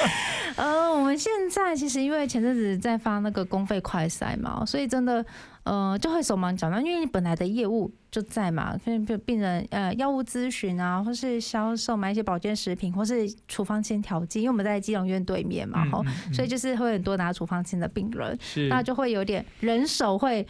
[0.56, 5.24] 呃，我们现在其实因为前阵子在发那个公费快筛嘛，所以真的，
[5.62, 16.34] 呃，就会手忙脚乱，因为你本来的业务就在嘛，病病病人呃药物咨询啊，或是销售买一些保健食品，或是处方签调剂，因为我们在基隆医院对面嘛，吼、嗯嗯。
[16.34, 18.68] 所以就是会很多拿处方签的病人，是。
[18.68, 20.46] 那就会有点人手会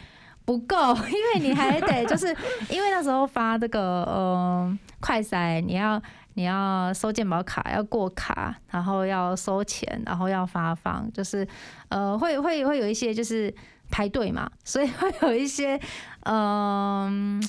[0.49, 2.29] 不够，因为你还得就是
[2.71, 6.01] 因为那时候发这个呃快筛，你要
[6.37, 11.47] 你要收健保卡，要过卡，然后要收钱，然后要发放，就是
[11.91, 13.55] 呃会会会有一些就是
[13.91, 15.79] 排队嘛，所以会有一些
[16.23, 17.43] 嗯、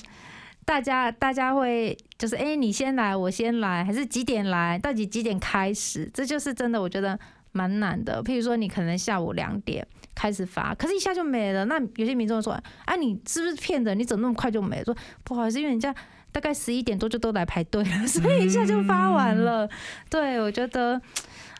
[0.66, 4.78] 大家大家会就是哎、诶你先来，我先来，还是几点来？
[4.78, 6.10] 到底几点开始？
[6.12, 7.18] 这就是真的，我觉得
[7.52, 8.22] 蛮难的。
[8.22, 11.64] 譬如说，你可能下午两点开始发，可是一下就没了。
[11.64, 12.52] 那有些民众说
[12.86, 13.98] ：“哎，你是不是骗人？
[13.98, 15.94] 你怎么那么快就没了？”说不好意思，因为人家
[16.32, 19.68] 大概十一点多就都来排队了，所以一下就发完了。
[20.08, 21.00] 对，我觉得，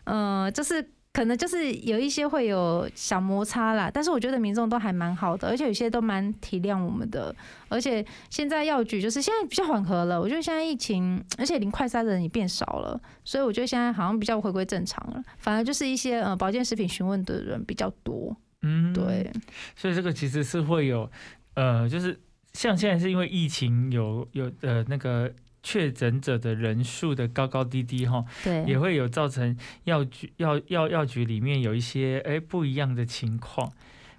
[0.05, 0.91] 呃，就是。
[1.13, 7.35] 可能就是有一些会有小摩擦啦，但是我觉得民众都还蛮好的，而且有些都蛮体谅我们的。
[7.67, 15.21] 而且现在药局就是现在比较缓和了，我觉得现在疫情，而且零快筛的人也变少了，所以我觉得现在好像比较回归正常了。
[15.37, 19.29] 反而就是一些呃保健食品询问的人比较多，嗯，对，
[19.75, 21.09] 所以这个其实是会有，
[21.55, 22.17] 呃，就是
[22.53, 25.29] 像现在是因为疫情有有呃那个
[25.63, 33.71] 确诊者的人数的高高低低哈，对也，会有造成药局药药药局里面有一些哎不一样的情况。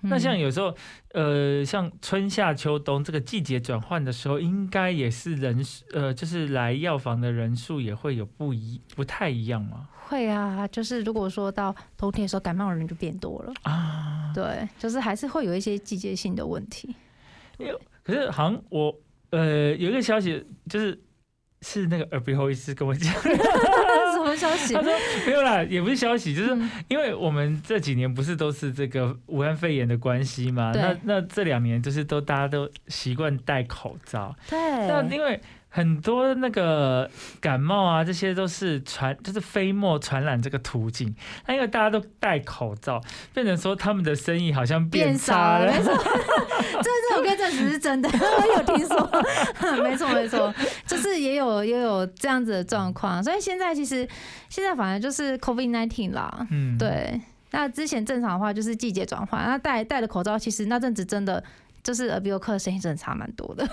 [0.05, 0.77] 那像嗯有时候，
[1.13, 9.89] 呃，像春夏秋冬这个季节转换的时候，应该也是人数，呃，就是来药房的人数也会有不一不太一样嘛。
[10.09, 13.53] 会啊，就是如果说到冬天的时候，感冒的人就变多了。
[13.63, 16.95] 啊，对，就是还是会有一些季节性的问题。
[18.03, 18.93] 可是好像我，
[19.31, 21.01] 呃，有一个消息就是。
[21.63, 24.75] 是那个耳鼻喉医师跟我讲， 什么消息？
[24.75, 24.83] 他？
[24.83, 24.93] 说
[25.25, 26.71] 没有啦，也不是消息，就是嗯。
[26.89, 34.59] 因为我们这几年不是都是这个武汉肺炎的关系嘛，那那这两年就是都大家都习惯戴口罩，对。
[34.87, 35.41] 那对，因为
[35.75, 41.15] 很多那个感冒啊，这些都是传，就是飞沫传染这个途径。
[41.47, 43.01] 那因为大家都戴口罩，
[43.33, 45.73] 变成说他们的生意好像变少差了。
[45.73, 49.11] 没错，这这我跟你证实是真的，我有听说，
[49.83, 50.55] 没错没错，
[50.87, 54.07] 就是也有也有这样子的状况，所以现在其实
[54.51, 57.19] 现在反而就是 COVID nineteen 啦，嗯，对。
[57.55, 61.45] 那之前正常的话就是季节转换，那戴戴了口罩，其实那阵子真的
[61.83, 63.69] 就是耳鼻喉科的生意真的差蛮多的，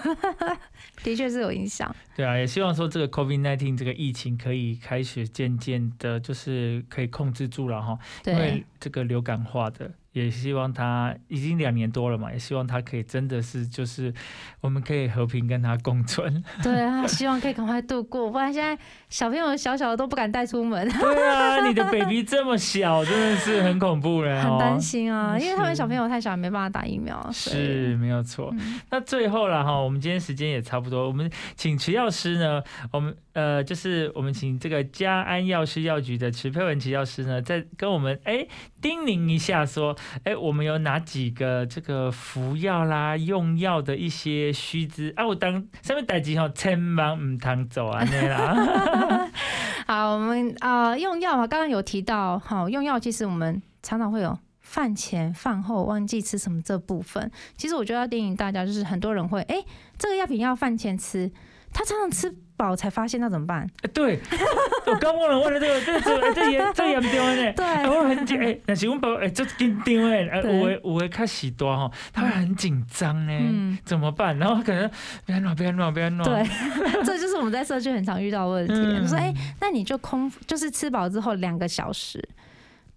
[1.04, 1.95] 的确是有影响。
[2.15, 7.98] 对啊，也希望说这个 COVID nineteen 这个疫情可以开始渐渐的，就是可以控制住了哈。
[8.26, 14.13] 因为对，这个流感化的，也希望他已经两年多了嘛，也希望他可以真的是就是
[14.62, 16.43] 我们可以和平跟他共存。
[16.63, 24.52] 对啊，希望可以赶快度过，不然现在小朋友小小的都不敢带出门， 对啊，你的 baby 这么小，真的是很恐怖了 哦。
[24.52, 28.50] 很担心啊，嗯因为他们小朋友太小，没办法打疫苗，是没有错。
[28.54, 38.48] 嗯那最后了哈，我们今天时间也差不多，我们请池药师呢，我们呃就是我们请这个嘉安药师药局的池佩文池药师呢，再跟我们哎
[38.82, 49.30] 叮咛一下说，哎我们有哪几个这个服药啦、用药的一些须知啊，我当上面代志吼，千万唔通走安尼啦。
[49.88, 57.32] 好，我们啊、用药嘛，刚刚有提到，好用药其实我们常常会有饭前、饭后忘记吃什么这部分。
[57.58, 59.64] 其实我觉得要提醒大家，就是很多人会，哎、
[59.98, 61.32] 这个药品要饭前吃，
[61.74, 63.65] 他常常吃饱才发现，那怎么办？
[63.84, 64.19] 哎对，
[64.86, 67.54] 我刚忘了问了这个，这个这个这严这严重呢。
[67.54, 74.38] 对，哎，我很紧哎，但是我爸爸哎，这紧张哎，哎，对有的有的开始多哈，他会很紧张呢，嗯，怎么办？
[74.38, 74.91] 然后他可能
[75.26, 76.43] 别乱别乱别乱，对，
[77.06, 78.74] 这就是我们在社区很常遇到的问题。
[78.74, 82.22] 嗯就说，哎、那你就空，就是吃饱之后两个小时，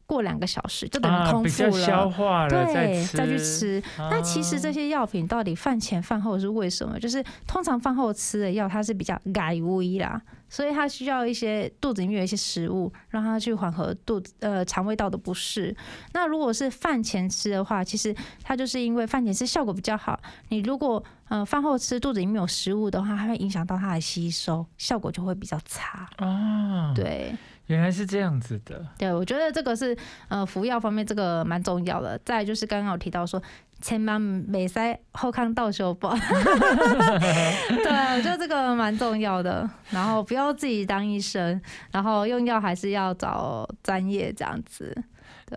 [0.04, 1.86] 过两个小时就等于啊，空比较腹了。
[1.86, 3.82] 消化了对，吃，再去吃。
[3.96, 6.98] 那其实这些些药品到底饭前饭后是为什么？
[6.98, 15.74] 就是通常饭后吃的药，它是比较改微啦，所以它需要一些肚子里面有一些食物，让它去缓和肚子呃肠胃道的不适。
[16.12, 20.18] 那如果是饭前吃的话，其实它就是因为饭前吃效果比较好。
[20.48, 26.08] 你如果呃饭后吃肚子里面有食物的话，它会影响到它的吸收，效果就会比较差。
[26.16, 27.32] 啊，，对。
[27.72, 29.96] 原来是这样子的，对，我觉得这个是
[30.28, 32.20] 呃服药方面这个蛮重要的。
[32.22, 33.42] 再来就是刚刚有提到说，
[33.80, 36.06] 千万没塞后康倒修补，
[37.70, 39.68] 对，我觉得这个蛮重要的。
[39.90, 41.58] 然后不要自己当医生，
[41.90, 44.94] 然后用药还是要找专业这样子。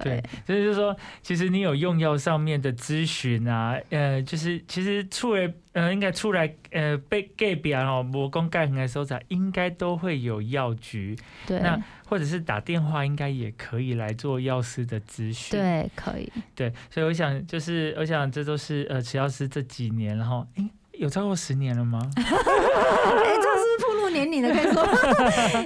[0.01, 15.60] 对，所以就是说，其实你有用药上面的咨询啊，呃，就是其实出来，呃，应该出来，呃，被隔壁哦，魔公盖痕的时候，才应该都会有药局，对那或者是打电话，应该也可以来做药师的咨询。
[15.60, 16.32] 对，可以。
[16.54, 22.00] 对，所以我想，就是我想，这都是呃，池药师这几年，然后，诶，有超过十年了吗？
[22.15, 24.84] 哎、这是暴露年龄的，可以说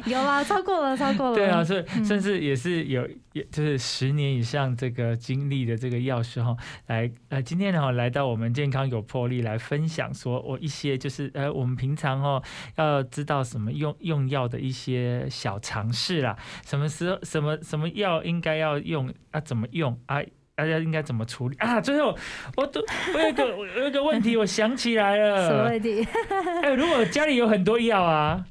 [0.05, 1.35] 有啦，超过了，超过了。
[1.35, 6.57] 对啊，所以嗯甚至也是有，也就是十年以上这个经历的这个药师哈，
[6.87, 12.41] 来呃，今天呢来到我们健康有魄力来分享，说我一些就是呃，我们平常哦
[12.75, 16.35] 要知道什么用用药的一些小常识啦，
[16.65, 20.21] 什么时候什么什么药应该要用啊，怎么用啊？
[20.59, 21.79] 大家应该怎么处理啊？
[21.79, 22.13] 最后，
[22.57, 25.69] 我都我有一个 我有一个问题，我想起来了什么了。
[25.69, 26.05] 问题？
[26.61, 28.43] 哎、如果家里有很多药啊，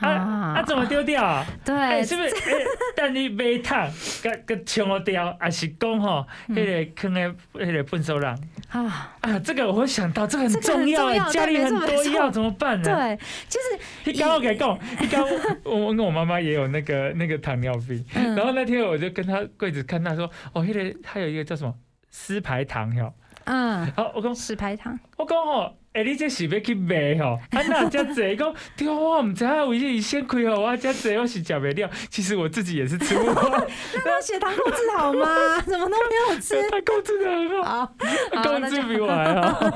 [0.00, 1.46] 啊啊，怎么丢掉啊？
[1.64, 2.28] 对，哎、是不是？
[2.50, 2.54] 哎、
[2.96, 3.88] 等你买糖，
[4.22, 8.38] 甲甲冲掉，还是讲吼，嗯迄、个坑的迄个粪手人
[8.70, 9.38] 啊，啊？
[9.38, 12.84] 这个我会想到，这个很重要家里很多药怎么办呢？
[12.84, 15.24] 对，就是你刚我给讲，你刚
[15.64, 21.74] 我我跟我妈妈也有那个那个糖尿病，嗯然后那天我就跟她柜子看，她说哦，迄、个还有一个叫什么
[22.10, 23.12] 丝牌糖哟。
[23.44, 27.38] 嗯，好，我讲石牌糖，我讲吼，哎、你这是要去卖吼？
[27.50, 31.88] 啊，那遮济讲， 对啊，我毋知影为什么先开吼，我遮济我是食袂了。
[32.10, 33.34] 其实我自己也是吃不完，
[34.04, 35.60] 那血糖控制好吗？
[35.64, 36.60] 怎么都没有吃？
[36.68, 37.92] 他控制的很好，好，
[38.34, 39.70] 好控制比我还好。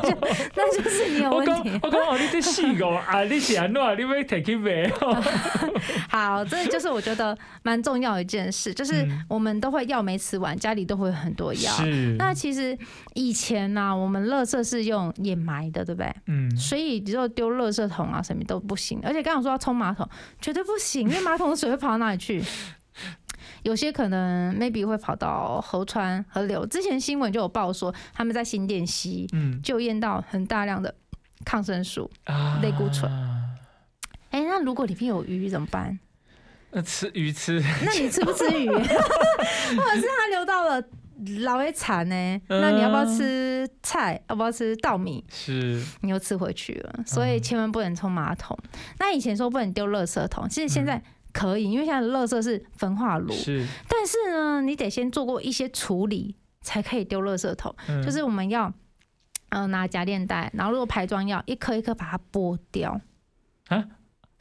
[0.56, 1.78] 那就是你有问题。
[1.82, 3.80] 我讲哦，你这四个啊，你是安怎？
[3.96, 5.14] 你要摕去卖吼？
[6.10, 11.70] 好，这就是我觉得蛮重要的一件事，就是嗯我们都会药没吃完，家里都会有很多药。
[11.74, 12.76] 是，那其实
[13.18, 16.14] 以前呢、我们垃圾是用掩埋的，对不对？
[16.26, 19.00] 嗯，所以只有丢垃圾桶啊，什么都不行。
[19.02, 20.08] 而且刚刚说要冲马桶，
[20.40, 22.40] 绝对不行，因为马桶的水会跑到哪里去？
[23.64, 26.64] 有些可能 maybe 会跑到河川、河流。
[26.66, 30.94] 之前新闻就有报说，他们在新店溪嗯就验到很大量的
[31.44, 32.08] 抗生素。
[32.24, 33.10] 啊类固醇
[34.30, 35.98] 哎、那如果里面有鱼怎么办？
[36.70, 38.68] 那吃鱼吃，那你吃不吃鱼？
[38.70, 40.80] 或者是它流到了
[41.40, 42.40] 老会馋呢？
[42.48, 44.20] 那你要不要吃菜？
[44.28, 45.24] 要不要吃稻米？
[45.28, 48.56] 是你又吃回去了，所以千万不能冲马桶。
[48.98, 51.02] 那以前说不能丢垃圾桶，其实现在
[51.32, 57.74] 可以，因为现在的垃圾是焚化炉，是，但是呢，你得先做过一些处理才可以丢垃圾桶。
[57.88, 58.72] 嗯就是我们要，
[59.48, 63.00] 呃，拿夹链袋，然后如果排装药，一颗一颗把它剥掉。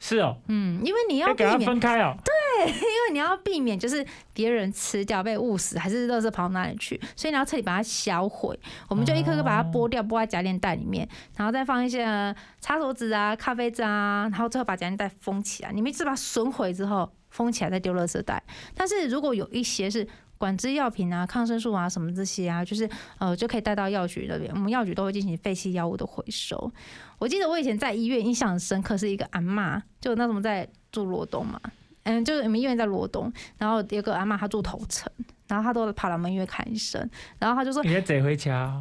[0.00, 2.16] 是哦，嗯，因为你要要给它避免，分开哦。
[2.24, 8.58] 对因为你要避免就是别人吃掉被误食，还是垃圾跑到哪里去，所以你要彻底把它销毁。
[8.88, 15.72] 我们就一颗颗把它剥掉，剥在夹链袋里面，然后再放一些呃擦手纸啊、咖啡渣啊，然后最后把夹链袋封起来。
[15.72, 18.42] 你们一直把它损毁之后封起来，再丢垃圾袋。
[18.74, 20.06] 但是如果有一些是
[20.38, 26.72] 管制药品啊、抗生素啊什么这些啊，就是呃就可以带到药局那边，我们药局都会进行废弃药物的回收。
[27.18, 31.60] 我记得我以前在医院印象很深刻，是一个阿妈，就那什么在住罗东嘛，
[32.04, 35.12] 嗯，就是我们医院在罗东，然后有个阿妈她住头城，
[35.48, 37.00] 然后她都跑来我们医院看医生，
[37.38, 38.80] 然后她就说你在这回家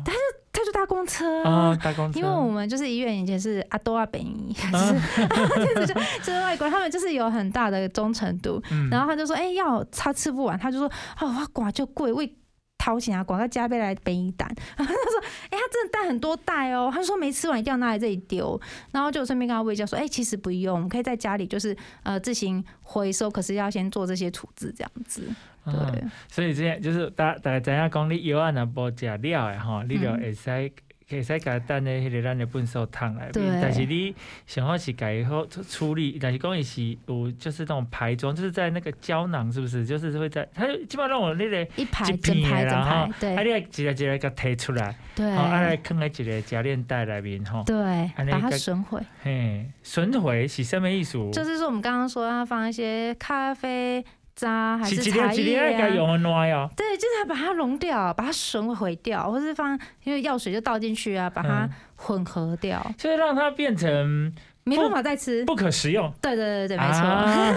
[0.87, 1.69] 公车啊。
[1.69, 4.53] 哦，搭公车，因为我们就是医院以前是阿多阿本医，
[5.75, 8.61] 就是就是外国人，他们就是有很大的忠诚度。
[8.71, 10.87] 嗯然后他就说：“哎、药他吃不完，他就说：
[11.19, 12.33] 哦，我寡就贵，为
[12.77, 18.59] 掏钱啊，广告加倍来背一单。”然后他说：“哎、他真的带很多袋哦。”他就说：“没吃完一定要拿来这里丢。”
[18.91, 25.27] 然后就顺便跟他喂教说：“哎、其实不用，我们可以在家里就是呃自行回收，可是要先做这些处置这样子。”
[25.71, 30.71] 对，嗯所以这样就是大大家知影讲，你药啊若无食了的吼，你就嗯会使。
[31.09, 34.13] 会使甲等咧迄个咱的粪扫桶内对面，但是你
[34.45, 39.85] 想要是家己好处理，但是讲伊是有就是那种排装，就是在那个胶囊是不是？
[39.85, 49.01] 就是会在它基本上有那个，一排一整排整片的啦排，啊你来一个一个甲摕出来，对吼，啊来放在一个夹链袋内面吼，对，把它损毁。
[49.23, 51.17] 嘿，损毁是什么意思？
[51.31, 54.03] 就是说我们刚刚说要放一些咖啡
[54.37, 55.89] 渣还是是茶叶啊。
[55.89, 56.69] 用的烂哦。
[56.77, 64.31] 对，就是要把它溶掉，把它损毁掉，或是放因为药水就倒进去啊，把它嗯混合掉，就是让它变成
[64.67, 65.43] 没办法再吃。
[65.45, 66.11] 不可食用。
[66.21, 67.01] 对对对对， 没错。
[67.01, 67.53] 啊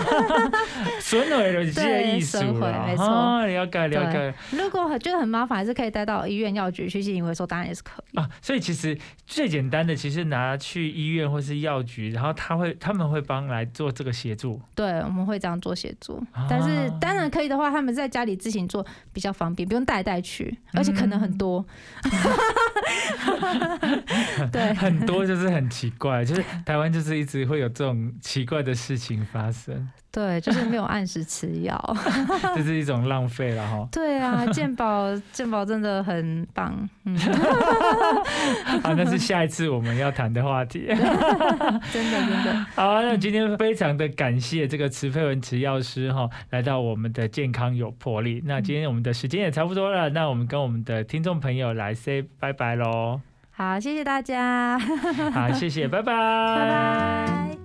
[1.01, 2.85] 损毁就是这个意思对损毁啦。
[2.87, 8.19] 没错哦，了解了解如果很觉得很麻烦，还是可以带到医院药局去进行回收，当然也是可以。
[8.19, 8.29] 啊。
[8.41, 8.97] 所以其实
[9.27, 14.61] 最简单的，其实拿去医院或是药局，然后他会他们会帮来做这个协助。
[14.75, 21.65] 对，我们会这样做协助，啊但是当然可以的话，他们在家里自行做比较方便，不用带来带去，而且可能很多。
[24.53, 31.97] 对，很多就是很奇怪，就是台湾就是一直会有这种奇怪的事情发生， 对，就是没有按时吃药。
[32.57, 33.89] 这是一种浪费了哈。
[33.93, 37.17] 对啊，健保健保真的很棒，嗯，
[38.83, 40.87] 好，那是下一次我们要谈的话题。
[40.89, 42.67] 真的真的。
[42.75, 48.43] 好，那今天非常的感谢这个慈佩文慈药师哈，来到我们的健康有魄力。
[48.45, 53.21] 那今天我们的时间也差不多了，那我们跟我们的听众朋友来 say 拜拜喽。
[53.61, 54.79] 好，谢谢大家，
[55.35, 57.57] 好，谢谢，拜拜，拜拜。